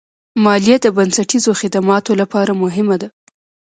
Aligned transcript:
مالیه 0.43 0.77
د 0.81 0.87
بنسټیزو 0.97 1.51
خدماتو 1.61 2.11
لپاره 2.21 2.51
مهمه 2.63 2.95
ده. 3.01 3.07